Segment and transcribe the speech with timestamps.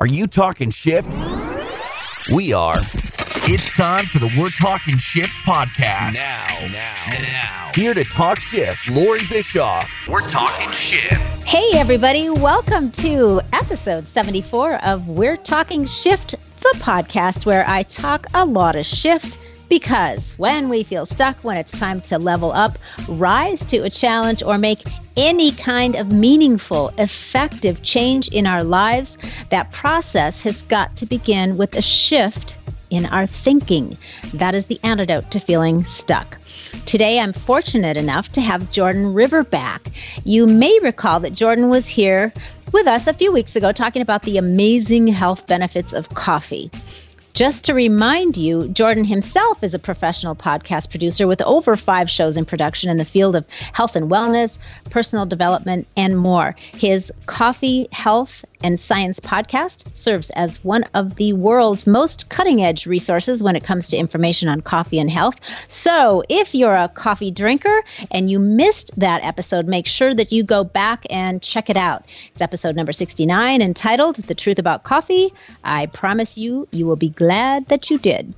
[0.00, 1.14] Are you talking shift?
[2.32, 2.78] We are.
[3.44, 6.14] It's time for the We're Talking Shift podcast.
[6.14, 7.70] Now, now, now.
[7.74, 9.90] Here to talk shift, Lori Bischoff.
[10.08, 11.20] We're talking shift.
[11.44, 12.30] Hey, everybody.
[12.30, 16.30] Welcome to episode 74 of We're Talking Shift,
[16.60, 19.36] the podcast where I talk a lot of shift
[19.70, 22.76] because when we feel stuck, when it's time to level up,
[23.08, 24.82] rise to a challenge, or make
[25.16, 29.16] any kind of meaningful, effective change in our lives,
[29.48, 32.56] that process has got to begin with a shift
[32.90, 33.96] in our thinking.
[34.34, 36.36] That is the antidote to feeling stuck.
[36.84, 39.88] Today, I'm fortunate enough to have Jordan River back.
[40.24, 42.32] You may recall that Jordan was here
[42.72, 46.70] with us a few weeks ago talking about the amazing health benefits of coffee.
[47.34, 52.36] Just to remind you, Jordan himself is a professional podcast producer with over five shows
[52.36, 54.58] in production in the field of health and wellness,
[54.90, 56.56] personal development, and more.
[56.72, 62.86] His Coffee, Health, and Science podcast serves as one of the world's most cutting edge
[62.86, 65.40] resources when it comes to information on coffee and health.
[65.68, 70.42] So, if you're a coffee drinker and you missed that episode, make sure that you
[70.42, 72.04] go back and check it out.
[72.32, 75.32] It's episode number 69 entitled The Truth About Coffee.
[75.64, 78.34] I promise you, you will be glad that you did.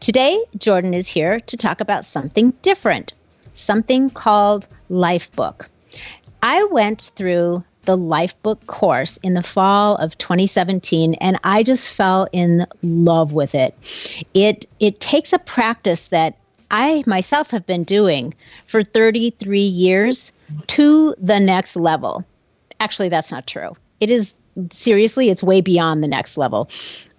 [0.00, 3.12] Today, Jordan is here to talk about something different,
[3.54, 5.66] something called Lifebook.
[6.42, 12.28] I went through the Lifebook course in the fall of 2017 and I just fell
[12.32, 13.74] in love with it.
[14.34, 16.36] It it takes a practice that
[16.70, 18.34] I myself have been doing
[18.66, 20.32] for 33 years
[20.68, 22.24] to the next level.
[22.78, 23.76] Actually, that's not true.
[24.00, 24.34] It is
[24.70, 26.68] seriously, it's way beyond the next level.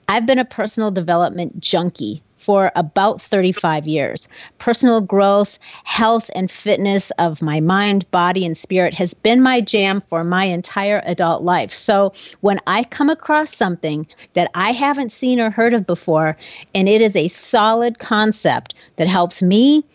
[0.08, 4.28] I've been a personal development junkie for about 35 years.
[4.58, 10.02] Personal growth, health, and fitness of my mind, body, and spirit has been my jam
[10.10, 11.72] for my entire adult life.
[11.72, 16.36] So when I come across something that I haven't seen or heard of before,
[16.74, 19.86] and it is a solid concept that helps me,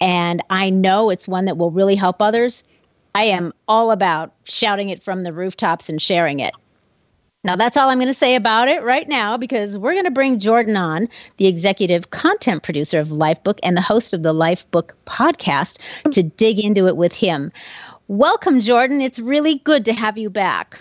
[0.00, 2.64] and I know it's one that will really help others,
[3.14, 6.54] I am all about shouting it from the rooftops and sharing it.
[7.44, 10.12] Now, that's all I'm going to say about it right now because we're going to
[10.12, 11.08] bring Jordan on,
[11.38, 15.80] the executive content producer of Lifebook and the host of the Lifebook podcast,
[16.12, 17.50] to dig into it with him.
[18.06, 19.00] Welcome, Jordan.
[19.00, 20.80] It's really good to have you back.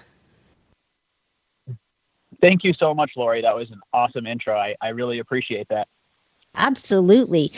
[2.41, 3.41] Thank you so much, Lori.
[3.41, 4.55] That was an awesome intro.
[4.55, 5.87] I, I really appreciate that.
[6.55, 7.51] Absolutely.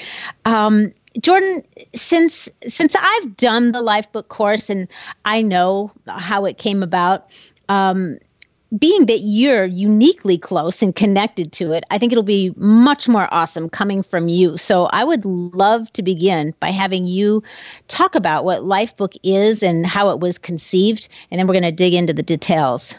[0.46, 1.62] Um, Jordan,
[1.94, 4.88] since since I've done the Lifebook course and
[5.26, 7.28] I know how it came about,
[7.70, 8.18] um,
[8.78, 13.32] being that you're uniquely close and connected to it, I think it'll be much more
[13.32, 14.58] awesome coming from you.
[14.58, 17.44] So I would love to begin by having you
[17.88, 21.72] talk about what Lifebook is and how it was conceived, and then we're going to
[21.72, 22.96] dig into the details.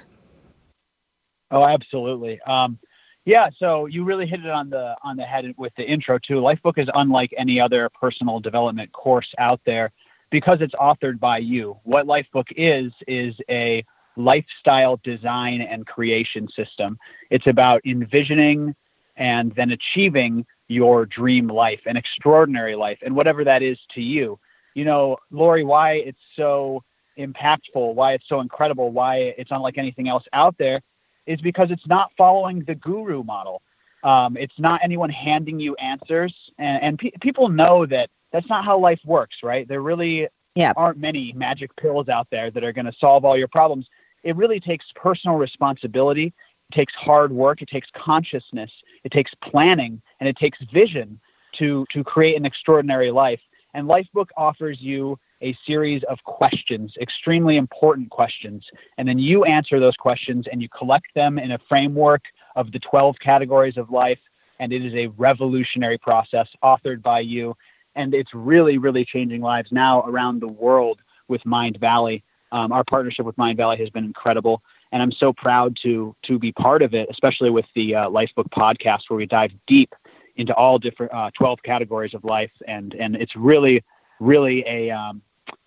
[1.50, 2.40] Oh, absolutely.
[2.42, 2.78] Um,
[3.24, 6.40] yeah, so you really hit it on the on the head with the intro too.
[6.40, 9.92] Lifebook is unlike any other personal development course out there
[10.30, 11.78] because it's authored by you.
[11.84, 13.84] What Lifebook is is a
[14.16, 16.98] lifestyle design and creation system.
[17.30, 18.74] It's about envisioning
[19.16, 24.38] and then achieving your dream life, an extraordinary life, and whatever that is to you.
[24.74, 26.82] You know, Lori, why it's so
[27.18, 30.80] impactful, why it's so incredible, why it's unlike anything else out there
[31.26, 33.62] is because it's not following the guru model.
[34.02, 36.34] Um, it's not anyone handing you answers.
[36.58, 39.66] And, and pe- people know that that's not how life works, right?
[39.66, 40.72] There really yeah.
[40.76, 43.86] aren't many magic pills out there that are going to solve all your problems
[44.24, 46.32] it really takes personal responsibility.
[46.70, 47.62] It takes hard work.
[47.62, 48.70] It takes consciousness.
[49.04, 51.20] It takes planning, and it takes vision
[51.52, 53.40] to to create an extraordinary life.
[53.74, 59.78] And Lifebook offers you a series of questions, extremely important questions, and then you answer
[59.78, 62.24] those questions and you collect them in a framework
[62.56, 64.20] of the 12 categories of life.
[64.60, 67.56] And it is a revolutionary process authored by you.
[67.96, 72.22] And it's really, really changing lives now around the world with Mindvalley.
[72.54, 76.52] Um, our partnership with Mindvalley has been incredible, and I'm so proud to to be
[76.52, 79.92] part of it, especially with the uh, Lifebook podcast, where we dive deep
[80.36, 83.82] into all different uh, 12 categories of life, and and it's really
[84.20, 85.20] really a um,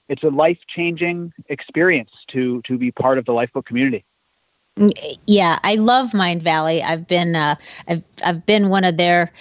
[0.07, 4.05] it's a life changing experience to to be part of the Lifebook community.
[5.25, 6.83] Yeah, I love Mindvalley.
[6.83, 7.55] I've been uh,
[7.87, 9.31] I've I've been one of their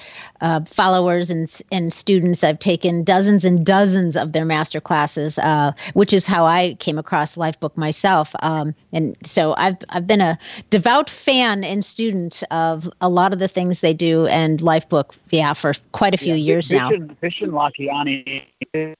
[0.40, 2.42] uh, followers and and students.
[2.42, 6.98] I've taken dozens and dozens of their master classes, uh, which is how I came
[6.98, 8.34] across Lifebook myself.
[8.40, 10.38] Um, and so I've I've been a
[10.70, 15.16] devout fan and student of a lot of the things they do and Lifebook.
[15.30, 17.14] Yeah, for quite a few yeah, years Vishen, now.
[17.22, 18.96] Vishen Lakhiani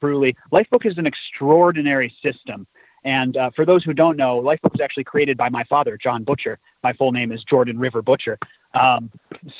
[0.00, 2.66] truly, Lifebook is an extraordinary system
[3.04, 6.24] And uh, for those who don't know, Lifebook was actually created by my father, Jon
[6.24, 6.58] Butcher.
[6.82, 8.38] My full name is Jordan River Butcher.
[8.74, 9.10] Um,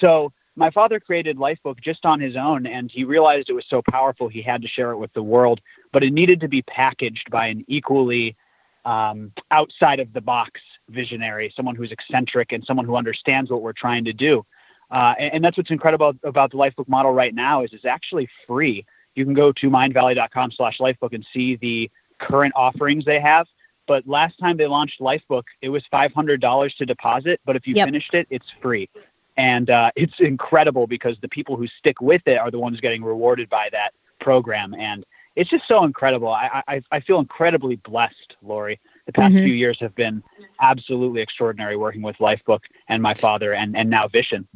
[0.00, 3.80] so my father created Lifebook just on his own, and he realized it was so
[3.80, 5.60] powerful he had to share it with the world.
[5.92, 8.36] But it needed to be packaged by an equally
[8.84, 13.72] um, outside of the box visionary, someone who's eccentric and someone who understands what we're
[13.72, 14.44] trying to do.
[14.90, 18.26] Uh, and, and, that's what's incredible about the Lifebook model right now is it's actually
[18.46, 18.86] free.
[19.14, 23.46] You can go to mindvalley.com slash lifebook and see the current offerings they have.
[23.86, 27.40] But last time they launched Lifebook, it was $500 to deposit.
[27.44, 27.86] But if you yep.
[27.86, 28.88] finished it, it's free.
[29.36, 33.02] And uh, it's incredible because the people who stick with it are the ones getting
[33.02, 34.74] rewarded by that program.
[34.74, 35.06] And
[35.36, 36.28] it's just so incredible.
[36.28, 38.80] I, I, I feel incredibly blessed, Lori.
[39.06, 39.44] The past mm-hmm.
[39.44, 40.22] few years have been
[40.60, 44.46] absolutely extraordinary working with Lifebook and my father and, and now Vishen.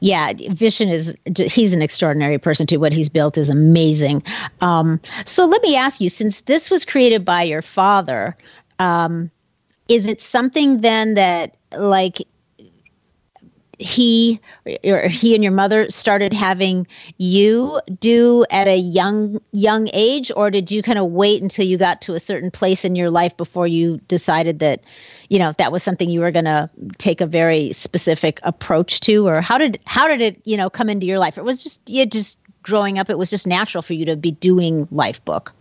[0.00, 1.14] Yeah, Vishen is
[1.52, 2.80] he's an extraordinary person too.
[2.80, 4.22] What he's built is amazing.
[4.60, 8.36] Um, so let me ask you, since this was created by your father,
[8.78, 9.30] um,
[9.88, 12.18] is it something then that like
[13.80, 14.38] he
[14.84, 16.86] or he and your mother started having
[17.16, 21.78] you do at a young young age or did you kind of wait until you
[21.78, 24.84] got to a certain place in your life before you decided that
[25.30, 26.68] you know that was something you were going to
[26.98, 29.26] take a very specific approach to?
[29.26, 31.38] Or how did how did it you know come into your life?
[31.38, 34.30] It was just you just growing up it was just natural for you to be
[34.30, 35.52] doing life book.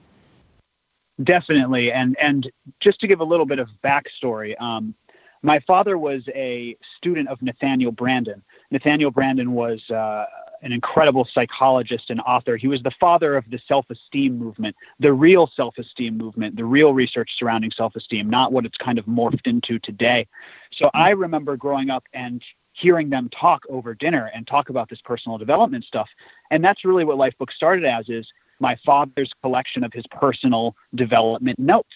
[1.24, 1.92] Definitely.
[1.92, 4.94] And and just to give a little bit of backstory um,
[5.41, 8.41] my father was a student of Nathaniel Branden.
[8.71, 10.25] Nathaniel Branden was uh,
[10.62, 12.57] an incredible psychologist and author.
[12.57, 16.65] He was the father of the self esteem movement, the real self esteem movement, the
[16.65, 20.27] real research surrounding self esteem, not what it's kind of morphed into today.
[20.71, 22.44] So I remember growing up and
[22.74, 26.09] hearing them talk over dinner and talk about this personal development stuff.
[26.50, 28.27] And that's really what Lifebook started as is
[28.59, 31.95] my father's collection of his personal development notes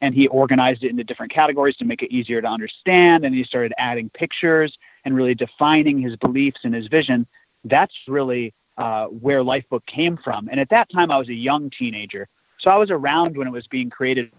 [0.00, 3.24] and he organized it into different categories to make it easier to understand.
[3.24, 7.26] And he started adding pictures and really defining his beliefs and his vision.
[7.64, 10.48] That's really uh, where Lifebook came from.
[10.50, 12.28] And at that time, I was a young teenager.
[12.58, 14.30] So I was around when it was being created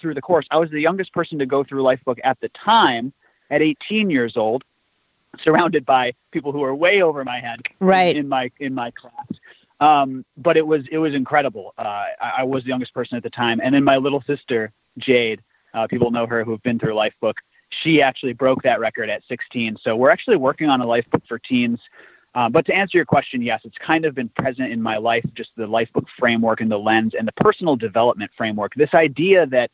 [0.00, 0.46] through the course.
[0.50, 3.12] I was the youngest person to go through Lifebook at the time
[3.50, 4.64] at 18 years old,
[5.42, 8.16] surrounded by people who were way over my head right.
[8.16, 9.26] in, in my in my class.
[9.82, 11.74] Um, but it was it was incredible.
[11.76, 14.72] Uh, I, I, was the youngest person at the time, and then my little sister
[14.96, 15.42] Jade,
[15.74, 17.34] uh, people know her who have been through Lifebook.
[17.70, 19.78] She actually broke that record at 16.
[19.82, 21.80] So we're actually working on a Lifebook for teens.
[22.36, 25.24] Um, but to answer your question, yes, it's kind of been present in my life,
[25.34, 28.74] just the Lifebook framework and the lens and the personal development framework.
[28.76, 29.72] This idea that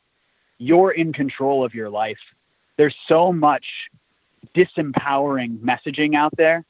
[0.56, 2.18] you're in control of your life.
[2.78, 3.66] There's so much
[4.54, 6.64] disempowering messaging out there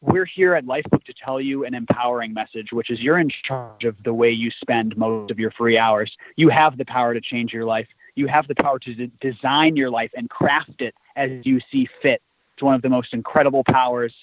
[0.00, 3.84] we're here at Lifebook to tell you an empowering message, which is you're in charge
[3.84, 6.16] of the way you spend most of your free hours.
[6.36, 7.88] You have the power to change your life.
[8.14, 11.88] You have the power to de- design your life and craft it as you see
[12.00, 12.22] fit.
[12.54, 14.14] It's one of the most incredible powers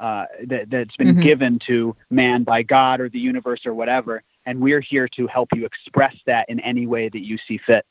[0.00, 1.20] uh, that, has been mm-hmm.
[1.20, 4.22] given to man by God or the universe or whatever.
[4.46, 7.84] And we're here to help you express that in any way that you see fit.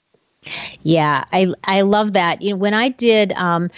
[0.83, 2.41] Yeah, I I love that.
[2.43, 3.71] You know, when I did um,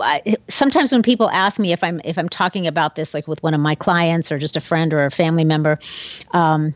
[0.00, 3.42] I, sometimes when people ask me if I'm if I'm talking about this like with
[3.42, 5.78] one of my clients or just a friend or a family member,
[6.32, 6.74] um,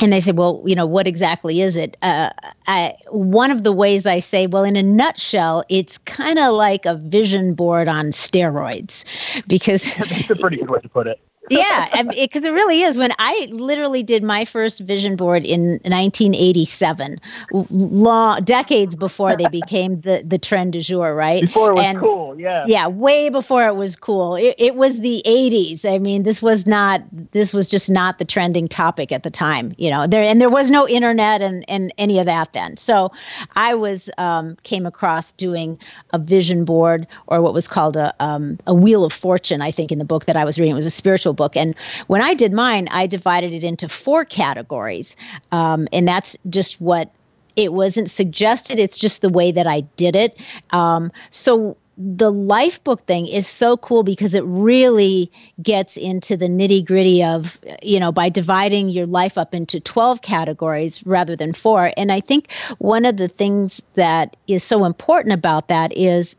[0.00, 2.30] and they say, "Well, you know, what exactly is it?" Uh,
[2.66, 6.84] I, one of the ways I say, "Well, in a nutshell, it's kind of like
[6.84, 9.04] a vision board on steroids,"
[9.46, 12.96] because that's a pretty good way to put it yeah, because it, it, really is.
[12.96, 20.00] When I literally did my first vision board in 1987, long decades before they became
[20.02, 21.42] the the trend du jour, right?
[21.42, 22.64] Before it was and, cool, yeah.
[22.66, 24.36] Yeah, way before it was cool.
[24.36, 25.84] It, it was the 80s.
[25.84, 27.02] I mean, this was not.
[27.32, 29.74] This was just not the trending topic at the time.
[29.76, 32.76] You know, there and there was no internet and and any of that then.
[32.76, 33.10] So,
[33.56, 35.78] I was um, came across doing
[36.12, 39.62] a vision board or what was called a um, a wheel of fortune.
[39.62, 41.56] I think in the book that I was reading, it was a spiritual book.
[41.56, 41.74] And
[42.08, 45.16] when I did mine, I divided it into four categories.
[45.52, 47.10] Um, and that's just what
[47.56, 50.36] it wasn't suggested, it's just the way that I did it.
[50.70, 55.30] Um, so the life book thing is so cool because it really
[55.62, 60.22] gets into the nitty gritty of, you know, by dividing your life up into 12
[60.22, 61.92] categories rather than four.
[61.96, 66.36] And I think one of the things that is so important about that is,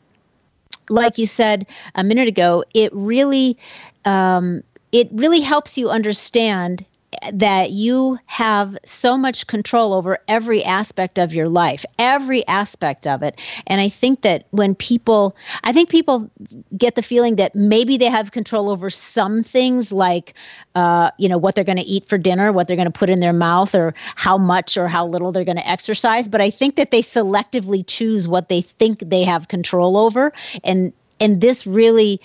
[0.89, 3.57] like you said a minute ago, it really
[4.05, 6.85] um, it really helps you understand
[7.33, 13.21] that you have so much control over every aspect of your life, every aspect of
[13.21, 13.39] it.
[13.67, 16.29] And I think that when people, I think people
[16.77, 20.33] get the feeling that maybe they have control over some things like,
[20.75, 23.09] uh, you know, what they're going to eat for dinner, what they're going to put
[23.09, 26.27] in their mouth, or how much or how little they're going to exercise.
[26.27, 30.31] But I think that they selectively choose what they think they have control over.
[30.63, 32.19] And and this really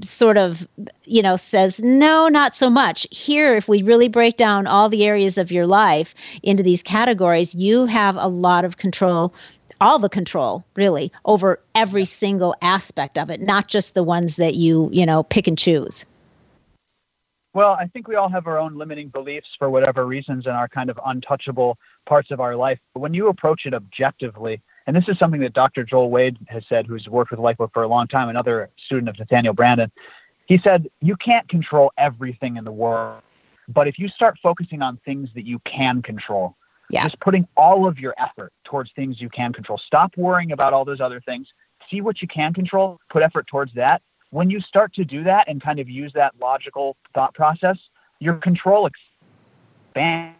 [0.00, 0.66] sort of
[1.04, 3.06] you know says no not so much.
[3.10, 7.54] Here if we really break down all the areas of your life into these categories
[7.54, 9.34] you have a lot of control
[9.80, 14.54] all the control really over every single aspect of it not just the ones that
[14.54, 16.06] you you know pick and choose.
[17.52, 20.68] Well i think we all have our own limiting beliefs for whatever reasons and our
[20.68, 22.78] kind of untouchable parts of our life.
[22.94, 25.84] But when you approach it objectively and this is something that Dr.
[25.84, 29.18] Joel Wade has said, who's worked with Lifebook for a long time, another student of
[29.18, 29.90] Nathaniel Branden.
[30.46, 33.22] He said, You can't control everything in the world,
[33.68, 36.56] but if you start focusing on things that you can control,
[36.90, 37.04] yeah.
[37.04, 40.84] just putting all of your effort towards things you can control, stop worrying about all
[40.84, 41.48] those other things,
[41.90, 44.02] see what you can control, put effort towards that.
[44.30, 47.76] When you start to do that and kind of use that logical thought process,
[48.18, 48.88] your control
[49.94, 50.36] expands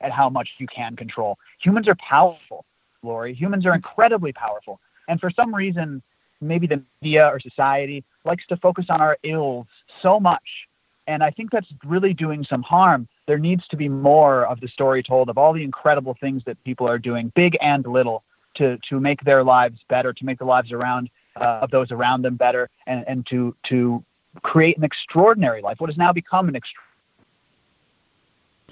[0.00, 1.38] at how much you can control.
[1.60, 2.64] Humans are powerful.
[3.02, 3.34] Lori.
[3.34, 4.80] Humans are incredibly powerful.
[5.08, 6.02] And for some reason,
[6.40, 9.66] maybe the media or society likes to focus on our ills
[10.02, 10.68] so much.
[11.06, 13.08] And I think that's really doing some harm.
[13.26, 16.62] There needs to be more of the story told of all the incredible things that
[16.64, 18.24] people are doing, big and little,
[18.54, 22.22] to, to make their lives better, to make the lives around uh, of those around
[22.22, 24.04] them better, and, and to, to
[24.42, 26.82] create an extraordinary life, what has now become an extra-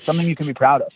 [0.00, 0.92] something you can be proud of.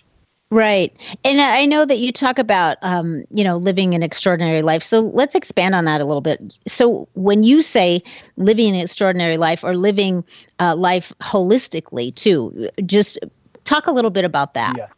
[0.53, 0.97] Right.
[1.25, 4.83] And I know that you talk about, um, you know, living an extraordinary life.
[4.83, 6.59] So let's expand on that a little bit.
[6.67, 8.03] So when you say
[8.37, 10.25] living an extraordinary life or living
[10.59, 13.17] uh, life holistically too, just
[13.63, 14.75] talk a little bit about that.
[14.77, 14.89] Yeah.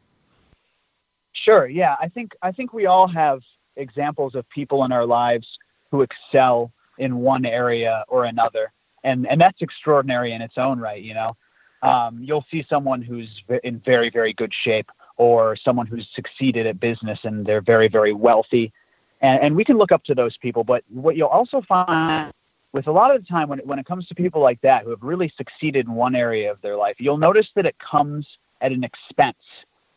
[1.35, 1.66] Sure.
[1.66, 1.97] Yeah.
[2.00, 3.42] I think, I think we all have
[3.76, 5.59] examples of people in our lives
[5.90, 8.73] who excel in one area or another.
[9.04, 11.02] And, and that's extraordinary in its own right.
[11.02, 11.37] You know,
[11.82, 16.81] um, you'll see someone who's in very, very good shape or someone who's succeeded at
[16.81, 18.73] business and they're very, very wealthy.
[19.21, 20.64] And, and we can look up to those people.
[20.64, 22.33] But what you'll also find
[22.73, 24.85] with a lot of the time when it, when it comes to people like that
[24.85, 28.26] who have really succeeded in one area of their life, you'll notice that it comes
[28.61, 29.37] at an expense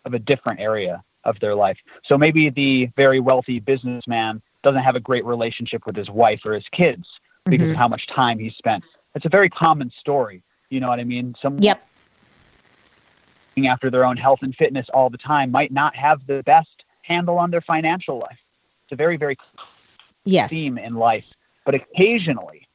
[0.04, 1.78] of a different area of their life.
[2.06, 6.54] So maybe the very wealthy businessman doesn't have a great relationship with his wife or
[6.54, 7.06] his kids
[7.46, 7.72] because mm-hmm.
[7.72, 8.84] of how much time he spent.
[9.16, 10.44] It's a very common story.
[10.70, 11.36] You know what I mean?
[11.42, 11.88] Some yep
[13.64, 17.38] after their own health and fitness all the time might not have the best handle
[17.38, 18.38] on their financial life.
[18.84, 19.38] It's a very, very
[20.26, 20.50] yes.
[20.50, 21.24] theme in life.
[21.66, 22.68] But occasionally,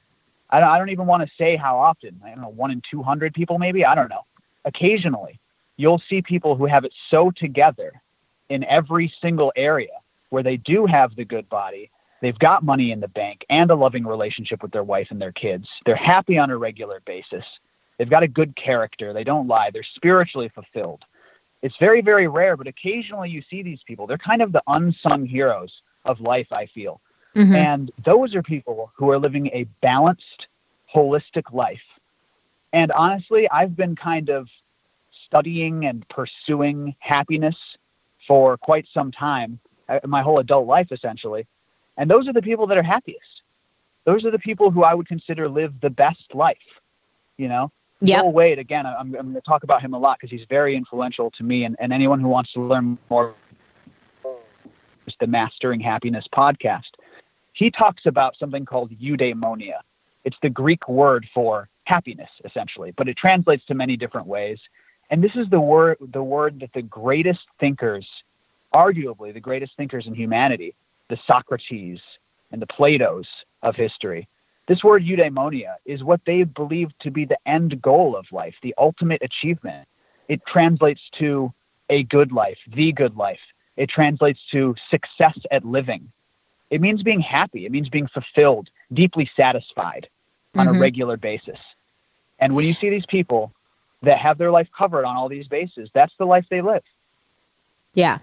[0.48, 2.82] I don't, I don't even want to say how often, I don't know, one in
[2.90, 4.24] 200 people maybe, I don't know.
[4.64, 5.38] Occasionally,
[5.76, 7.92] you'll see people who have it so together
[8.48, 9.92] in every single area
[10.30, 13.74] where they do have the good body, they've got money in the bank and a
[13.74, 15.68] loving relationship with their wife and their kids.
[15.86, 17.44] They're happy on a regular basis
[18.00, 19.12] They've got a good character.
[19.12, 19.68] They don't lie.
[19.70, 21.04] They're spiritually fulfilled.
[21.60, 24.06] It's very, very rare, but occasionally you see these people.
[24.06, 25.70] They're kind of the unsung heroes
[26.06, 27.02] of life, I feel.
[27.36, 27.54] Mm-hmm.
[27.54, 30.46] And those are people who are living a balanced,
[30.94, 31.82] holistic life.
[32.72, 34.48] And honestly, I've been kind of
[35.26, 37.56] studying and pursuing happiness
[38.26, 41.46] for quite some time, uh, my whole adult life essentially.
[41.98, 43.42] And those are the people that are happiest.
[44.06, 46.56] Those are the people who I would consider live the best life,
[47.36, 47.70] you know?
[48.02, 48.22] Yep.
[48.22, 50.74] Joel Wade, again, I'm, I'm going to talk about him a lot because he's very
[50.74, 53.34] influential to me and, and anyone who wants to learn more
[55.18, 56.92] the Mastering Happiness podcast.
[57.52, 59.80] He talks about something called eudaimonia.
[60.24, 64.58] It's the Greek word for happiness, essentially, but it translates to many different ways.
[65.10, 68.06] And this is the word, the word that the greatest thinkers,
[68.74, 70.74] arguably the greatest thinkers in humanity,
[71.08, 72.00] the Socrates
[72.52, 73.26] and the Platos
[73.62, 74.28] of history,
[74.70, 78.72] this word eudaimonia is what they believe to be the end goal of life, the
[78.78, 79.88] ultimate achievement.
[80.28, 81.52] It translates to
[81.88, 83.40] a good life, the good life.
[83.76, 86.12] It translates to success at living.
[86.70, 87.66] It means being happy.
[87.66, 90.08] It means being fulfilled, deeply satisfied
[90.54, 90.76] on mm-hmm.
[90.76, 91.58] a regular basis.
[92.38, 93.52] And when you see these people
[94.02, 96.84] that have their life covered on all these bases, that's the life they live.
[97.94, 98.20] Yeah.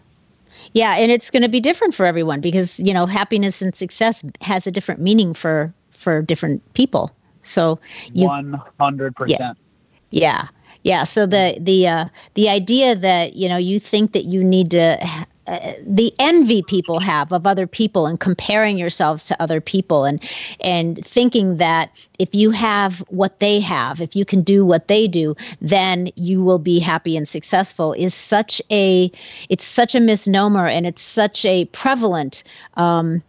[0.71, 4.23] Yeah, and it's going to be different for everyone because, you know, happiness and success
[4.39, 7.11] has a different meaning for for different people.
[7.43, 7.79] So
[8.13, 9.13] you, 100%.
[9.27, 9.53] Yeah.
[10.11, 10.47] Yeah.
[10.83, 11.03] Yeah.
[11.03, 14.97] So the the uh, the idea that you know you think that you need to
[15.47, 20.21] uh, the envy people have of other people and comparing yourselves to other people and
[20.59, 21.89] and thinking that
[22.19, 26.43] if you have what they have if you can do what they do then you
[26.43, 29.09] will be happy and successful is such a
[29.47, 32.43] it's such a misnomer and it's such a prevalent
[32.75, 33.23] um,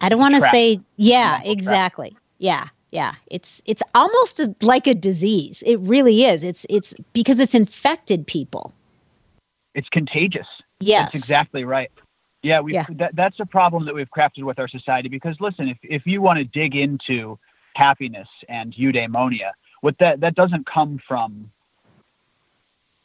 [0.00, 2.16] i don't want to say yeah exactly.
[2.38, 3.14] Yeah yeah.
[3.26, 5.64] It's it's almost a, like a disease.
[5.66, 6.44] It really is.
[6.44, 8.72] It's it's because it's infected people.
[9.74, 10.46] It's contagious.
[10.78, 11.04] Yes.
[11.04, 11.90] that's exactly right.
[12.42, 12.86] Yeah we Yeah.
[12.90, 16.20] That, that's a problem that we've crafted with our society because listen if, if you
[16.20, 17.38] want to dig into
[17.74, 21.50] happiness and eudaimonia what that that doesn't come from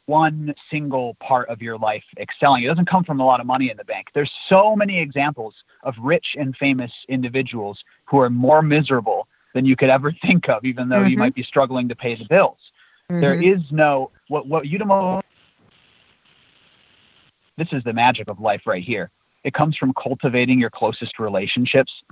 [0.08, 2.64] one single part of your life excelling.
[2.64, 4.08] It doesn't come from a lot of money in the bank.
[4.14, 9.76] There's so many examples of rich and famous individuals who are more miserable than you
[9.76, 11.20] could ever think of, even though you Mhm.
[11.20, 12.58] might be struggling to pay the bills.
[13.10, 13.56] There Mhm.
[13.56, 15.20] is no what what eudaimonia.
[17.58, 19.10] This is the magic of life right here.
[19.44, 22.02] It comes from cultivating your closest relationships.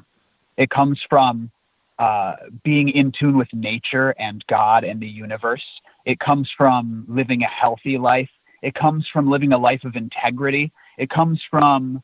[0.56, 1.50] It comes from
[1.98, 5.64] uh, being in tune with nature and God and the universe.
[6.04, 8.30] It comes from living a healthy life.
[8.62, 10.72] It comes from living a life of integrity.
[10.98, 12.02] It comes from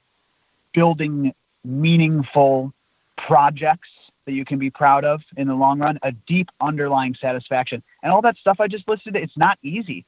[0.73, 1.35] building
[1.65, 2.73] meaningful
[3.17, 3.89] projects
[4.25, 7.83] that you can be proud of in the long run, a deep underlying satisfaction.
[8.03, 10.05] And all that stuff I just listed, it's not easy.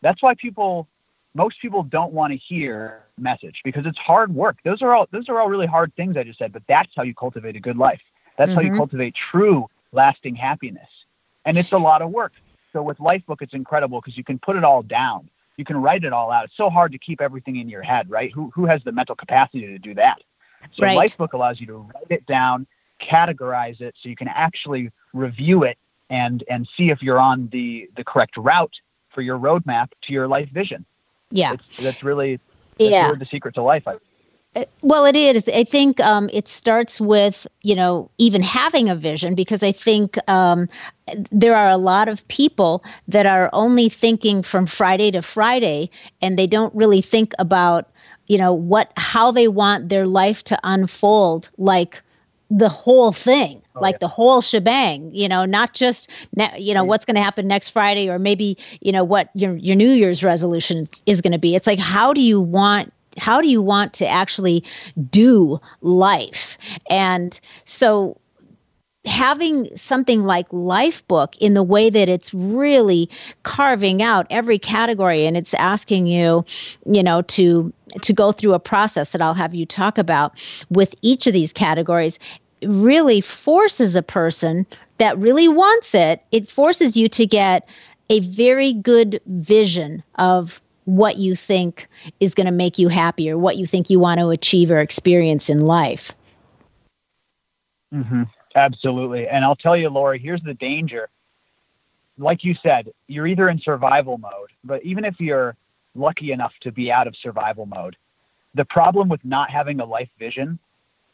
[0.00, 0.88] That's why people
[1.34, 4.56] most people don't want to hear message because it's hard work.
[4.64, 7.02] Those are all those are all really hard things I just said, but that's how
[7.02, 8.00] you cultivate a good life.
[8.38, 8.76] That's how you Mhm.
[8.76, 10.88] cultivate true lasting happiness.
[11.44, 12.32] And it's a lot of work.
[12.72, 15.28] So with Lifebook, it's incredible because you can put it all down.
[15.56, 16.44] You can write it all out.
[16.44, 18.32] It's so hard to keep everything in your head, right?
[18.32, 20.18] Who, who has the mental capacity to do that?
[20.74, 20.96] So Right.
[20.96, 22.66] Lifebook allows you to write it down,
[23.00, 25.78] categorize it, so you can actually review it
[26.10, 28.74] and and see if you're on the the correct route
[29.10, 30.84] for your roadmap to your life vision.
[31.30, 32.38] yeah It's, that's really
[32.78, 33.86] that's yeah really the secret to life.
[33.86, 33.96] I,
[34.82, 35.44] Well, it is.
[35.48, 40.16] I think um, it starts with you know even having a vision because I think
[40.28, 40.68] um,
[41.30, 46.38] there are a lot of people that are only thinking from Friday to Friday, and
[46.38, 47.88] they don't really think about
[48.26, 52.02] you know what how they want their life to unfold like
[52.50, 53.98] the whole thing Oh, like yeah.
[54.00, 56.88] the whole shebang you know not just ne- you know Yeah.
[56.88, 60.22] what's going to happen next friday or maybe you know what your your new year's
[60.22, 63.92] resolution is going to be it's like how do you want how do you want
[63.94, 64.64] to actually
[65.10, 66.56] do life?
[66.88, 68.18] And so
[69.04, 73.08] having something like lifebook in the way that it's really
[73.42, 76.44] carving out every category and it's asking you
[76.84, 80.32] you know to to go through a process that I'll have you talk about
[80.68, 82.18] with each of these categories
[82.62, 84.66] really forces a person
[84.98, 86.22] that really wants it.
[86.32, 87.68] It forces you to get
[88.10, 91.86] a very good vision of what you think
[92.20, 94.80] is going to make you happy or what you think you want to achieve or
[94.80, 96.12] experience in life
[97.92, 98.22] hmm
[98.54, 99.28] Absolutely.
[99.28, 101.08] And I'll tell you, Lori, here's the danger.
[102.18, 105.56] Like you said, you're either in survival mode, but even if you're
[105.94, 107.96] lucky enough to be out of survival mode,
[108.54, 110.58] the problem with not having a life vision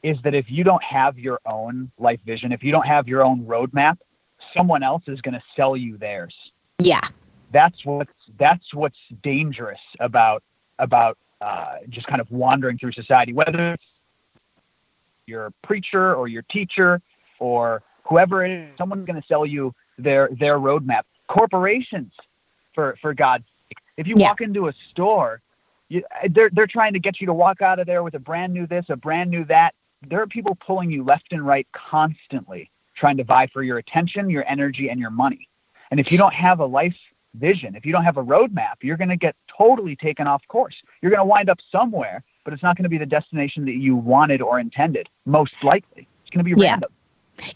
[0.03, 3.23] is that if you don't have your own life vision, if you don't have your
[3.23, 3.99] own roadmap,
[4.57, 6.35] someone else is going to sell you theirs.
[6.79, 7.07] yeah
[7.55, 10.43] That's what's that's what's dangerous about
[10.81, 13.85] about uh, just kind of wandering through society, whether it's
[15.27, 17.01] your preacher or your teacher
[17.39, 19.73] or whoever it is, someone's going to sell you
[20.07, 21.05] their their roadmap.
[21.29, 22.13] Corporations,
[22.75, 24.29] for for God's sake, if you Yeah.
[24.29, 25.41] walk into a store,
[25.89, 28.53] you, they're they're trying to get you to walk out of there with a brand
[28.53, 29.75] new this, a brand new that.
[30.07, 34.29] There are people pulling you left and right constantly, trying to vie for your attention,
[34.29, 35.49] your energy, and your money.
[35.91, 36.97] And if you don't have a life
[37.35, 40.75] vision, if you don't have a roadmap, you're going to get totally taken off course.
[41.03, 43.75] You're going to wind up somewhere, but it's not going to be the destination that
[43.77, 45.09] you wanted or intended.
[45.27, 46.71] Most likely, it's going to be Yeah.
[46.73, 46.91] random.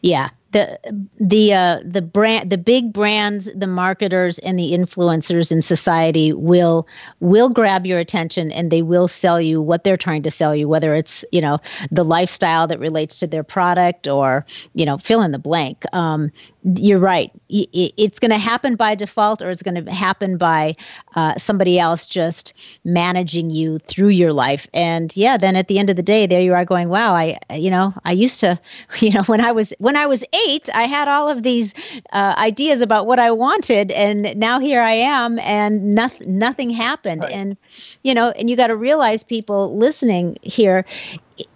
[0.03, 0.79] Yeah, the
[1.21, 6.87] the uh, the brand, the big brands, the marketers, and the influencers in society will
[7.21, 10.67] will grab your attention, and they will sell you what they're trying to sell you,
[10.67, 11.59] whether it's you know
[11.91, 15.85] the lifestyle that relates to their product or you know fill in the blank.
[15.93, 16.33] Um,
[16.77, 17.31] you're right.
[17.49, 20.77] It's going to happen by default, or it's going to happen by
[21.15, 22.53] uh, somebody else just
[22.85, 24.67] managing you through your life.
[24.75, 27.39] And yeah, then at the end of the day, there you are going, wow, I
[27.53, 28.59] you know I used to,
[28.99, 30.25] you know, when I was when I was
[30.75, 31.75] I had all of these
[32.13, 37.23] uh, ideas about what I wanted, and now here I am, and nothing nothing happened.
[37.23, 37.33] Right.
[37.33, 37.57] And
[38.03, 40.85] you know, and you got to realize, people listening here,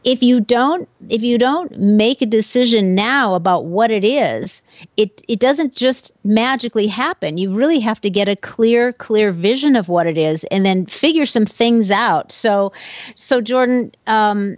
[0.05, 4.63] if you don't if you don't make a decision now about what it is
[4.97, 9.77] it it doesn't just magically happen you really have to get a clear clear vision
[9.77, 12.73] of what it is and then figure some things out so
[13.17, 14.57] so jordan um,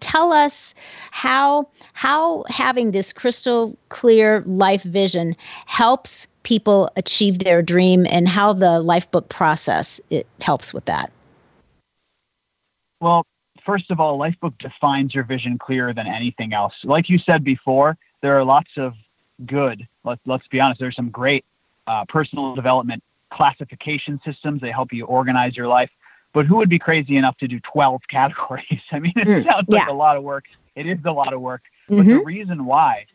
[0.00, 0.74] tell us
[1.10, 8.52] how how having this crystal clear life vision helps people achieve their dream and how
[8.52, 11.10] the life book process it helps with that
[13.00, 13.24] well
[13.64, 16.74] first of all, Lifebook defines your vision clearer than anything else.
[16.84, 18.94] Like you said before, there are lots of
[19.46, 19.86] good.
[20.04, 20.80] Let's let's be honest.
[20.80, 21.44] There's some great
[21.86, 24.60] uh, personal development classification systems.
[24.60, 25.90] They help you organize your life.
[26.32, 28.80] But who would be crazy enough to do 12 categories?
[28.90, 29.92] I mean, it mm, sounds like yeah.
[29.92, 30.44] a lot of work.
[30.74, 31.62] It is a lot of work.
[31.90, 31.96] Mm-hmm.
[31.96, 32.26] But the mm-hmm.
[32.26, 33.06] reason why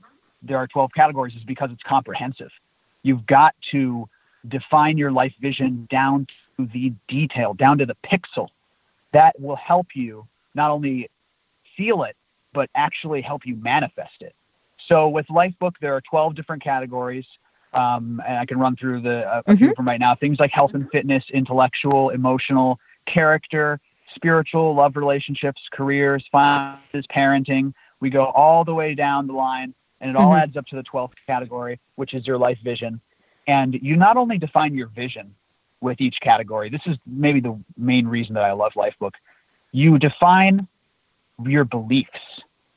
[0.41, 2.51] there are 12 categories is because it's comprehensive.
[3.03, 4.07] You've got to
[4.47, 6.27] define your life vision down
[6.57, 8.49] to the detail, down to the pixel.
[9.13, 11.09] That will help you not only
[11.75, 12.15] feel it,
[12.53, 14.35] but actually help you manifest it.
[14.87, 17.25] So with Lifebook, there are 12 different categories.
[17.73, 19.67] Um, and I can run through the a, mm-hmm.
[19.75, 20.15] them right now.
[20.15, 23.79] Things like health and fitness, intellectual, emotional, character,
[24.13, 27.73] spiritual, love relationships, careers, finances, parenting.
[27.99, 30.43] We go all the way down the line, and it all mm-hmm.
[30.43, 33.01] adds up to the 12th category, which is your life vision.
[33.47, 35.33] And you not only define your vision
[35.81, 36.69] with each category.
[36.69, 39.13] This is maybe the main reason that I love Lifebook
[39.71, 40.67] you define
[41.43, 42.09] your beliefs.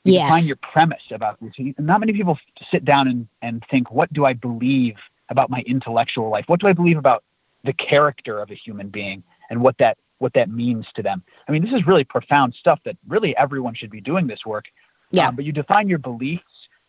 [0.05, 0.29] You yes.
[0.29, 1.53] define your premise about this.
[1.79, 2.39] Not many people
[2.71, 4.97] sit down and, and think, what do I believe
[5.29, 6.45] about my intellectual life?
[6.49, 7.23] What do I believe about
[7.65, 11.23] the character of a human being and what that what that means to them?
[11.49, 14.67] I mean, this is really profound stuff that really everyone should be doing this work.
[15.11, 15.29] Yeah.
[15.29, 16.45] Um, but you define your beliefs,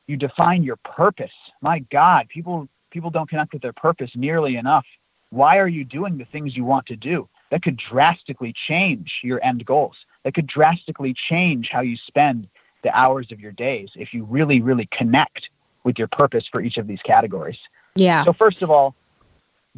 [0.07, 1.31] you define your purpose.
[1.61, 4.85] My God, people people don't connect with their purpose nearly enough.
[5.31, 7.27] Why are you doing the things you want to do?
[7.51, 9.95] that could drastically change your end goals.
[10.23, 12.47] That could drastically change how you spend
[12.81, 15.49] the hours of your days if you really, really connect
[15.83, 17.59] with your purpose for each of these categories.
[17.95, 18.23] Yeah.
[18.25, 18.95] So, first of all,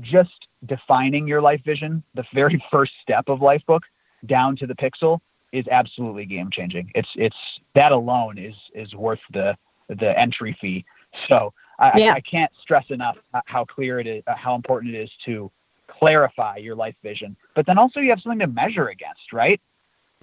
[0.01, 3.82] just defining your life vision, the very first step of Lifebook
[4.25, 5.19] down to the pixel
[5.51, 6.91] is absolutely game changing.
[6.95, 9.56] It's it's that alone is is worth the
[9.88, 10.86] the entry fee.
[11.27, 12.13] So I, yeah.
[12.13, 15.51] I, I can't stress enough how clear it is, how important it is to
[15.88, 19.62] clarify your life vision, but then also you have something to measure against, right?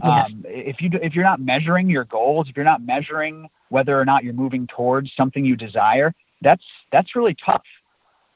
[0.03, 0.33] Yes.
[0.33, 4.05] Um, if you if you're not measuring your goals, if you're not measuring whether or
[4.05, 7.65] not you're moving towards something you desire, that's that's really tough.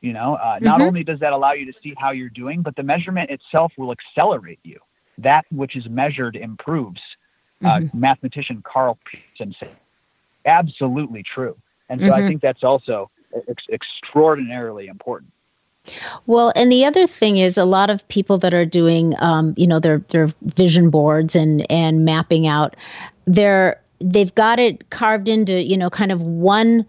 [0.04, 0.66] You know, uh, mm-hmm.
[0.66, 3.72] not only does that allow you to see how you're doing, but the measurement itself
[3.78, 4.78] will accelerate you.
[5.16, 7.00] That which is measured improves.
[7.64, 7.86] Uh, mm-hmm.
[7.86, 9.74] Uh, mathematician Karl Pearson said,
[10.44, 11.56] absolutely true.
[11.88, 12.22] And so mm-hmm.
[12.22, 13.10] I think that's also
[13.48, 15.32] ex- extraordinarily important.
[16.26, 19.66] Well, and the other thing is a lot of people that are doing, um, you
[19.66, 22.76] know, their their vision boards and and mapping out,
[23.26, 26.84] they're they've got it carved into you know kind of one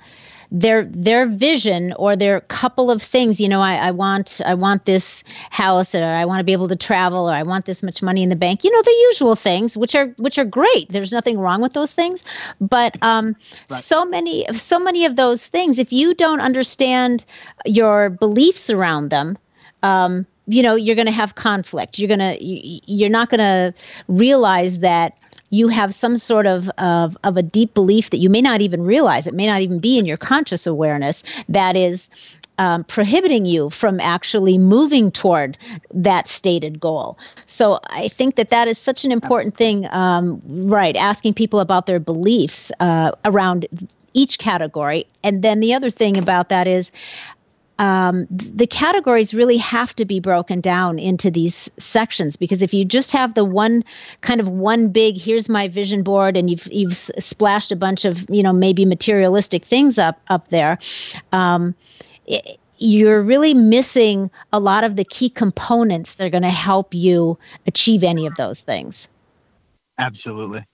[0.55, 4.85] their their vision or their couple of things you know I, I want i want
[4.85, 8.01] this house or i want to be able to travel or i want this much
[8.01, 10.89] money in the bank you know the usual things which are which are great.
[10.89, 12.23] There's nothing wrong with those things.
[12.59, 13.35] But um
[13.69, 13.83] right.
[13.83, 17.25] so many so many of those things if you don't understand
[17.65, 19.37] your beliefs around them
[19.83, 21.97] um you know you're going to have conflict.
[21.97, 23.73] You're going to you're not going to
[24.07, 25.17] realize that
[25.49, 28.84] you have some sort of, of of a deep belief that you may not even
[28.84, 32.10] realize it may not even be in your conscious awareness that is
[32.58, 35.58] um, prohibiting you from actually moving toward
[35.93, 37.17] that stated goal.
[37.45, 40.95] So I think that that is such an important thing, um, right?
[40.95, 43.67] Asking people about their beliefs uh, around
[44.13, 45.05] each category.
[45.23, 46.91] And then the other thing about that is
[47.79, 52.85] um, the categories really have to be broken down into these sections because if you
[52.85, 53.83] just have the one
[54.21, 58.29] kind of one big here's my vision board and you've you've splashed a bunch of
[58.29, 60.77] you know maybe materialistic things up up there
[61.33, 61.75] um,
[62.27, 66.93] it, you're really missing a lot of the key components that are going to help
[66.93, 69.07] you achieve any of those things.
[69.97, 70.65] Absolutely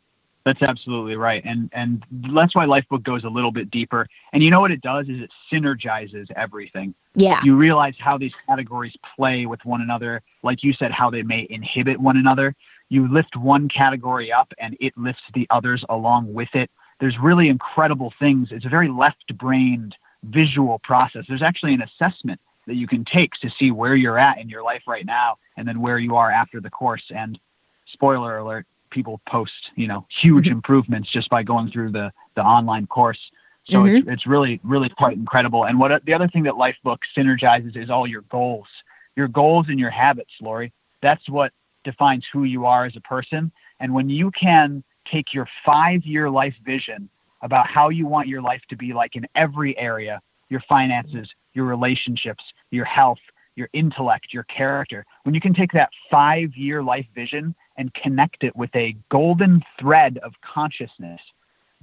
[0.43, 1.43] that's absolutely right.
[1.45, 4.07] And and that's why Lifebook goes a little bit deeper.
[4.33, 6.93] And you know what it does is it synergizes everything.
[7.15, 7.39] Yeah.
[7.43, 10.21] You realize how these categories play with one another.
[10.43, 12.55] Like you said, how they may inhibit one another.
[12.89, 16.69] You lift one category up and it lifts the others along with it.
[16.99, 18.49] There's really incredible things.
[18.51, 21.25] It's a very left brained visual process.
[21.27, 24.63] There's actually an assessment that you can take to see where you're at in your
[24.63, 27.03] life right now and then where you are after the course.
[27.13, 27.39] And
[27.87, 30.53] spoiler alert, people post, you know, huge mm-hmm.
[30.53, 33.31] improvements just by going through the the online course.
[33.65, 33.97] So mm-hmm.
[33.97, 35.65] it's it's really really quite incredible.
[35.65, 38.67] And what the other thing that Lifebook synergizes is all your goals,
[39.15, 40.71] your goals and your habits, Lori.
[41.01, 41.51] That's what
[41.83, 43.51] defines who you are as a person.
[43.79, 47.09] And when you can take your five year life vision
[47.41, 51.65] about how you want your life to be like in every area your finances, your
[51.65, 53.19] relationships, your health,
[53.55, 55.05] your intellect, your character.
[55.23, 59.63] When you can take that five year life vision and connect it with a golden
[59.79, 61.19] thread of consciousness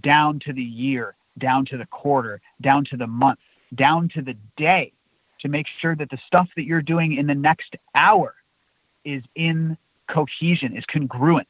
[0.00, 3.40] down to the year, down to the quarter, down to the month,
[3.74, 4.92] down to the day
[5.40, 8.36] to make sure that the stuff that you're doing in the next hour
[9.04, 9.76] is in
[10.08, 11.48] cohesion, is congruent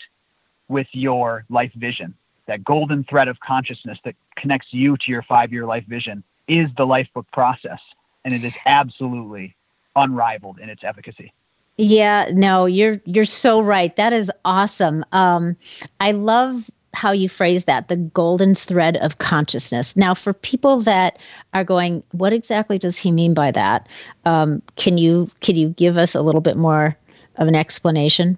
[0.68, 2.14] with your life vision.
[2.46, 6.70] That golden thread of consciousness that connects you to your five year life vision is
[6.78, 7.80] the lifebook process.
[8.24, 9.54] And it is absolutely
[9.94, 11.34] unrivaled in its efficacy.
[11.78, 13.94] Yeah, no, you're you're so right.
[13.94, 15.04] That is awesome.
[15.12, 15.56] Um,
[16.00, 19.96] I love how you phrase that the golden thread of consciousness.
[19.96, 21.18] Now for people that
[21.54, 23.88] are going what exactly does he mean by that?
[24.24, 26.96] Um, can you can you give us a little bit more
[27.36, 28.36] of an explanation?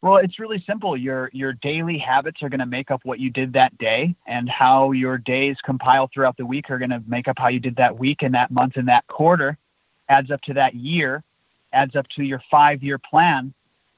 [0.00, 0.96] Well it's really simple.
[0.96, 4.48] Your your daily habits are going to make up what you did that day and
[4.48, 7.76] how your days compile throughout the week are going to make up how you did
[7.76, 9.58] that week and that month and that quarter
[10.08, 11.22] adds up to that year
[11.76, 13.52] adds up to your five year plan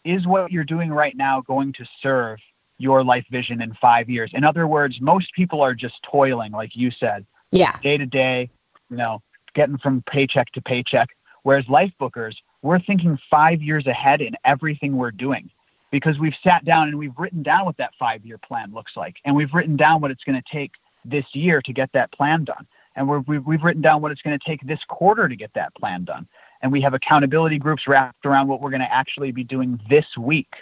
[0.04, 2.38] is what you're doing right now going to serve
[2.78, 4.30] your life vision in five years.
[4.34, 8.50] In other words, most people are just toiling, like you said, yeah, day to day,
[8.90, 9.22] you know,
[9.54, 11.08] getting from paycheck to paycheck.
[11.42, 15.50] Whereas life bookers, we're thinking five years ahead in everything we're doing
[15.90, 19.16] because we've sat down and we've written down what that five year plan looks like.
[19.24, 20.72] And we've written down what it's going to take
[21.04, 22.66] this year to get that plan done.
[22.96, 25.54] And we're, we've, we've written down what it's going to take this quarter to get
[25.54, 26.26] that plan done.
[26.62, 30.06] And we have accountability groups wrapped around what we're going to actually be doing this
[30.16, 30.52] week.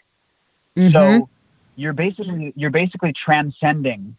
[0.77, 0.93] Mm-hmm.
[0.93, 1.29] So
[1.77, 4.17] you're basically you're basically transcending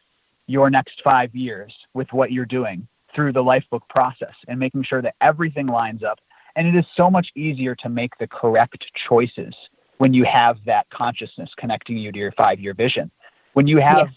[0.47, 5.01] your next five years with what you're doing through the lifebook process and making sure
[5.01, 6.19] that everything lines up.
[6.55, 9.53] And it is so much easier to make the correct choices
[9.97, 13.11] when you have that consciousness connecting you to your five year vision.
[13.53, 14.09] When you have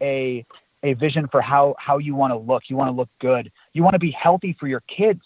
[0.00, 0.44] a
[0.82, 3.82] a vision for how how you want to look, you want to look good, you
[3.82, 5.22] want to be healthy for your kids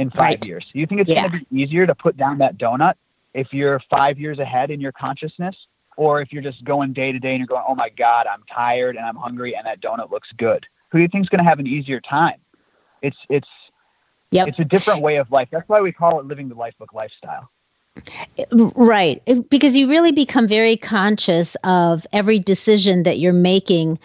[0.00, 0.46] in five right.
[0.46, 0.66] years.
[0.72, 1.28] Do you think it's yeah.
[1.28, 2.94] going to be easier to put down that donut
[3.34, 5.54] if you're five years ahead in your consciousness
[5.98, 8.42] or if you're just going day to day and you're going, oh my God, I'm
[8.52, 10.66] tired and I'm hungry and that donut looks good.
[10.90, 12.40] Who do you think is going to have an easier time?
[13.02, 13.48] It's it's
[14.30, 14.48] yep.
[14.48, 15.48] it's a different way of life.
[15.52, 17.50] That's why we call it living the lifebook lifestyle.
[18.50, 19.22] Right.
[19.50, 23.98] Because you really become very conscious of every decision that you're making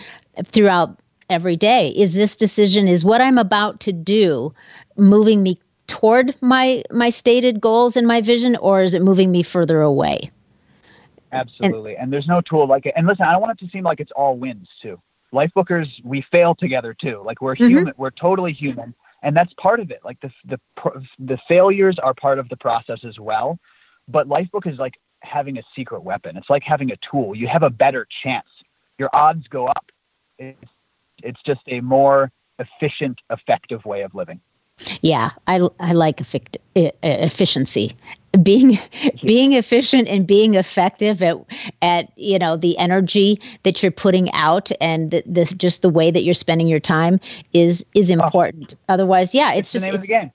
[0.46, 1.90] throughout every day.
[1.90, 4.54] Is this decision, is what I'm about to do
[4.98, 9.44] moving me toward my my stated goals and my vision, or is it moving me
[9.44, 10.32] further away?
[11.32, 11.94] Absolutely.
[11.94, 12.94] And, and, there's no tool like it.
[12.96, 15.00] And listen, I don't want it to seem like it's all wins too.
[15.32, 17.22] Life bookers, we fail together too.
[17.26, 17.68] Like we're mm-hmm.
[17.68, 18.94] human, we're totally human.
[19.22, 20.00] And that's part of it.
[20.06, 20.60] Like the, the,
[21.20, 23.60] the failures are part of the process as well.
[24.08, 26.38] But Lifebook is like having a secret weapon.
[26.38, 27.36] It's like having a tool.
[27.36, 28.48] You have a better chance.
[28.98, 29.92] Your odds go up.
[30.38, 30.72] It's,
[31.24, 34.40] it's just a more efficient, effective way of living.
[35.02, 37.96] Yeah, I, I like effic- efficiency.
[38.44, 38.78] Being
[39.24, 41.38] being efficient and being effective at
[41.82, 46.12] at you know the energy that you're putting out and the, the just the way
[46.12, 47.20] that you're spending your time
[47.54, 48.16] is is oh.
[48.16, 48.76] important.
[48.90, 50.32] Oh, Otherwise, yeah, it's, it's just it's, game.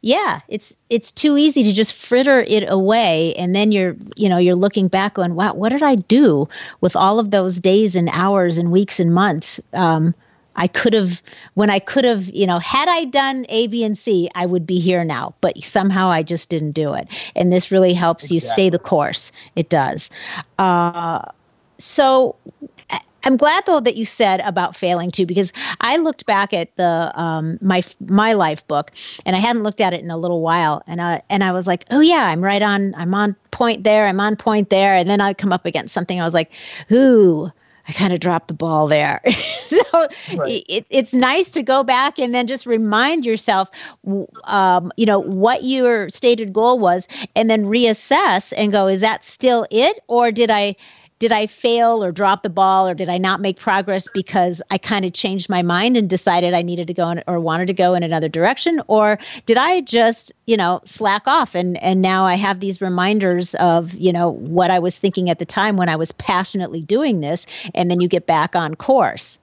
[0.00, 4.38] Yeah, it's it's too easy to just fritter it away, and then you're you know
[4.38, 6.48] you're looking back on wow, what did I do
[6.80, 9.60] with all of those days and hours and weeks and months?
[9.74, 10.14] Um,
[10.56, 11.22] I could have,
[11.54, 14.66] when I could have, you know, had I done A, B, and C, I would
[14.66, 15.34] be here now.
[15.40, 17.08] But somehow I just didn't do it.
[17.34, 18.34] And this really helps exactly.
[18.34, 19.32] you stay the course.
[19.56, 20.10] It does.
[20.58, 21.22] Uh,
[21.78, 22.36] so
[23.24, 27.12] I'm glad though that you said about failing too, because I looked back at the
[27.20, 28.90] um, my my life book,
[29.24, 31.66] and I hadn't looked at it in a little while, and I and I was
[31.66, 35.08] like, oh yeah, I'm right on, I'm on point there, I'm on point there, and
[35.08, 36.50] then I come up against something, I was like,
[36.90, 37.50] ooh,
[37.88, 39.20] I kind of dropped the ball there.
[39.58, 39.82] so
[40.36, 40.64] right.
[40.68, 43.70] it, it's nice to go back and then just remind yourself,
[44.44, 49.24] um, you know, what your stated goal was, and then reassess and go, is that
[49.24, 50.76] still it, or did I
[51.22, 54.78] did I fail or drop the ball or did I not make progress because I
[54.78, 57.72] kind of changed my mind and decided I needed to go in, or wanted to
[57.72, 62.24] go in another direction or did I just, you know, slack off and and now
[62.24, 65.88] I have these reminders of, you know, what I was thinking at the time when
[65.88, 69.38] I was passionately doing this and then you get back on course.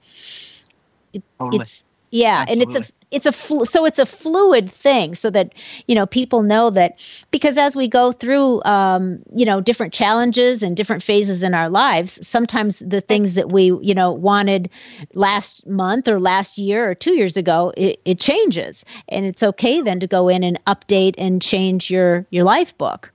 [1.14, 1.62] It, totally.
[1.62, 2.74] It's yeah, Absolutely.
[2.74, 5.52] and it's a it's a flu- so it's a fluid thing so that
[5.86, 6.98] you know people know that
[7.30, 11.68] because as we go through um, you know different challenges and different phases in our
[11.68, 14.70] lives sometimes the things that we you know wanted
[15.14, 18.84] last month or last year or two years ago it, it changes.
[19.08, 23.12] And it's okay then to go in and update and change your your life book.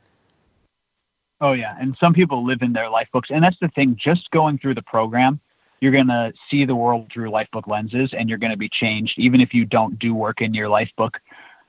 [1.42, 1.76] Oh yeah.
[1.80, 3.30] And some people live in their life books.
[3.30, 5.40] And that's the thing just going through the program
[5.86, 9.19] you're going to see the world through lifebook lenses and you're going to be changed
[9.19, 11.12] even if you don't do work in your lifebook.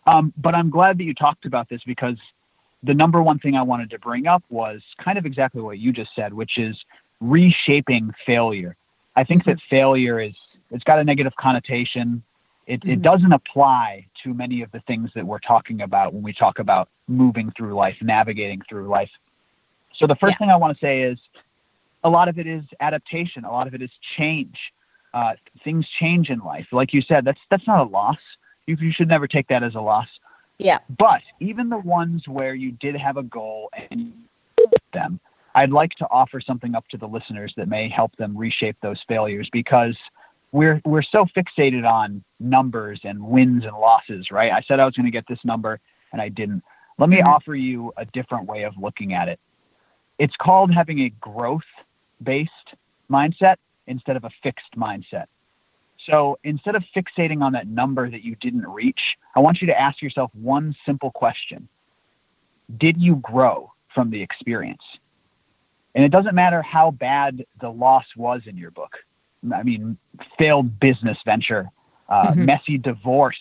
[0.07, 2.17] Um, but I'm glad that you talked about this because
[2.83, 5.93] the number one thing I wanted to bring up was kind of exactly what you
[5.93, 6.83] just said, which is
[7.21, 8.75] reshaping failure.
[9.17, 10.33] I think that failure is
[10.71, 12.23] it's got a negative connotation.
[12.67, 12.91] It, mm-hmm.
[12.93, 16.59] it doesn't apply to many of the things that we're talking about when we talk
[16.59, 19.11] about moving through life, navigating through life.
[19.95, 20.39] So the first yeah.
[20.39, 21.19] thing I want to say is
[22.07, 23.45] a lot of it is adaptation.
[23.45, 24.57] A lot of it is change.
[25.13, 25.33] Uh,
[25.65, 26.69] things change in life.
[26.71, 28.19] Like you said, that's that's not a loss.
[28.67, 30.09] You, you should never take that as a loss.
[30.59, 30.79] Yeah.
[30.99, 34.13] But even the ones where you did have a goal and
[34.59, 35.21] you them,
[35.55, 39.03] I'd like to offer something up to the listeners that may help them reshape those
[39.09, 39.97] failures because
[40.53, 44.53] we're we're so fixated on numbers and wins and losses, right?
[44.53, 45.81] I said I was going to get this number
[46.13, 46.63] and I didn't.
[46.99, 47.29] Let me mm-hmm.
[47.29, 49.41] offer you a different way of looking at it.
[50.19, 51.63] It's called having a growth
[52.23, 52.75] based
[53.11, 55.27] mindset instead of a fixed mindset.
[56.05, 59.81] So instead of fixating on that number that you didn't reach, I want you to
[59.81, 61.69] ask yourself one simple question
[62.77, 64.83] Did you grow from the experience?
[65.95, 68.99] And it doesn't matter how bad the loss was in your book.
[69.53, 69.97] I mean,
[70.39, 71.71] failed business venture,
[72.09, 72.45] uh, mm-hmm.
[72.45, 73.39] messy divorce,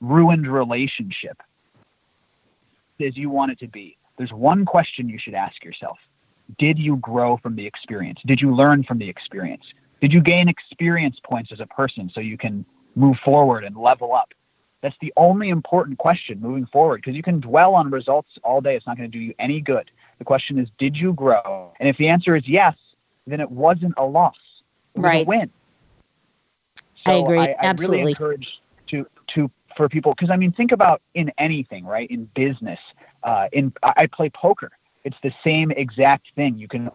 [0.00, 1.42] ruined relationship,
[3.00, 3.96] as you want it to be.
[4.16, 5.98] There's one question you should ask yourself
[6.56, 8.20] Did you grow from the experience?
[8.24, 9.64] Did you learn from the experience?
[10.00, 14.14] Did you gain experience points as a person so you can move forward and level
[14.14, 14.32] up?
[14.80, 18.76] That's the only important question moving forward because you can dwell on results all day.
[18.76, 19.90] It's not going to do you any good.
[20.18, 21.72] The question is, did you grow?
[21.80, 22.76] And if the answer is yes,
[23.26, 24.36] then it wasn't a loss.
[24.94, 25.26] It was right.
[25.26, 25.50] a win.
[27.04, 27.38] So I agree.
[27.38, 27.98] I, I Absolutely.
[27.98, 32.10] really encourage to to for people because I mean, think about in anything, right?
[32.10, 32.80] In business,
[33.22, 34.70] uh, in I play poker.
[35.04, 36.58] It's the same exact thing.
[36.58, 36.90] You can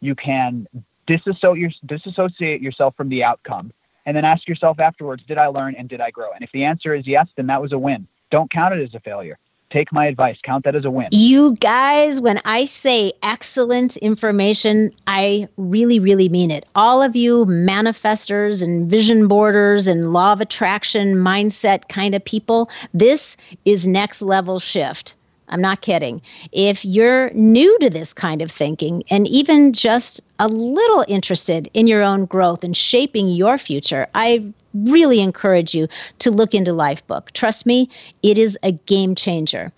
[0.00, 0.66] you can
[1.06, 3.72] disassociate, disassociate yourself from the outcome
[4.04, 6.32] and then ask yourself afterwards, did I learn and did I grow?
[6.32, 8.06] And if the answer is yes, then that was a win.
[8.30, 9.38] Don't count it as a failure.
[9.70, 10.36] Take my advice.
[10.42, 11.08] Count that as a win.
[11.12, 16.66] You guys, when I say excellent information, I really, really mean it.
[16.74, 22.68] All of you manifestors and vision boarders and law of attraction mindset kind of people,
[22.92, 25.14] this is next level shift.
[25.52, 26.22] I'm not kidding.
[26.50, 31.86] If you're new to this kind of thinking and even just a little interested in
[31.86, 35.88] your own growth and shaping your future, I really encourage you
[36.20, 37.30] to look into Lifebook.
[37.32, 37.90] Trust me,
[38.22, 39.70] it is a game changer.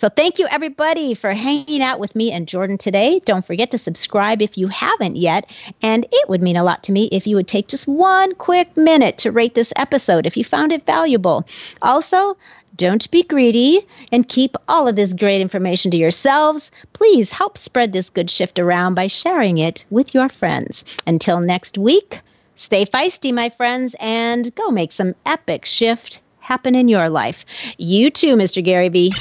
[0.00, 3.20] So, thank you everybody for hanging out with me and Jordan today.
[3.26, 5.44] Don't forget to subscribe if you haven't yet.
[5.82, 8.74] And it would mean a lot to me if you would take just one quick
[8.78, 11.46] minute to rate this episode if you found it valuable.
[11.82, 12.34] Also,
[12.76, 16.70] don't be greedy and keep all of this great information to yourselves.
[16.94, 20.82] Please help spread this good shift around by sharing it with your friends.
[21.06, 22.22] Until next week,
[22.56, 27.44] stay feisty, my friends, and go make some epic shift happen in your life.
[27.76, 28.64] You too, Mr.
[28.64, 29.12] Gary Vee.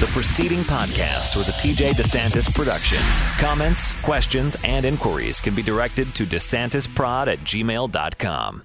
[0.00, 2.96] The preceding podcast was a TJ DeSantis production.
[3.38, 8.62] Comments, questions, and inquiries can be directed to DeSantisProd at gmail.com.